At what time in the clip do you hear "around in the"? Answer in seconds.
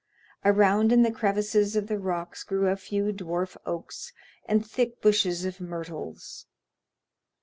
0.43-1.11